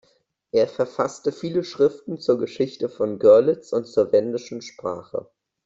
Er 0.51 0.67
verfasste 0.67 1.31
viele 1.31 1.63
Schriften 1.63 2.17
zur 2.17 2.39
Geschichte 2.39 2.89
von 2.89 3.19
Görlitz 3.19 3.71
und 3.71 3.85
zur 3.85 4.11
wendischen 4.11 4.63
Sprache. 4.63 5.27